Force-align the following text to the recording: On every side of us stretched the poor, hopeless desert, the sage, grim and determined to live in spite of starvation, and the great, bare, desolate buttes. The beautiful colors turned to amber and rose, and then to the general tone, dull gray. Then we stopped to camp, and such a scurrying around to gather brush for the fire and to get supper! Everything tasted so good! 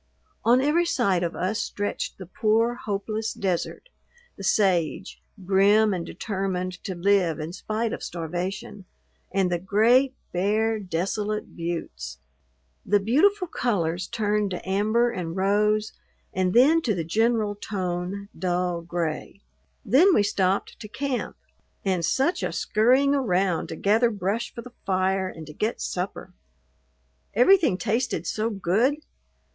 On 0.43 0.61
every 0.61 0.87
side 0.87 1.21
of 1.21 1.35
us 1.35 1.59
stretched 1.59 2.17
the 2.17 2.25
poor, 2.25 2.73
hopeless 2.73 3.33
desert, 3.33 3.87
the 4.35 4.43
sage, 4.43 5.21
grim 5.45 5.93
and 5.93 6.03
determined 6.03 6.83
to 6.85 6.95
live 6.95 7.39
in 7.39 7.53
spite 7.53 7.93
of 7.93 8.01
starvation, 8.01 8.85
and 9.31 9.51
the 9.51 9.59
great, 9.59 10.15
bare, 10.33 10.79
desolate 10.79 11.55
buttes. 11.55 12.17
The 12.83 12.99
beautiful 12.99 13.45
colors 13.47 14.07
turned 14.07 14.49
to 14.49 14.67
amber 14.67 15.11
and 15.11 15.35
rose, 15.35 15.91
and 16.33 16.55
then 16.55 16.81
to 16.81 16.95
the 16.95 17.03
general 17.03 17.53
tone, 17.53 18.27
dull 18.35 18.81
gray. 18.81 19.41
Then 19.85 20.15
we 20.15 20.23
stopped 20.23 20.79
to 20.79 20.87
camp, 20.87 21.37
and 21.85 22.03
such 22.03 22.41
a 22.41 22.51
scurrying 22.51 23.13
around 23.13 23.67
to 23.67 23.75
gather 23.75 24.09
brush 24.09 24.51
for 24.51 24.63
the 24.63 24.73
fire 24.83 25.29
and 25.29 25.45
to 25.45 25.53
get 25.53 25.79
supper! 25.79 26.33
Everything 27.35 27.77
tasted 27.77 28.25
so 28.25 28.49
good! 28.49 28.95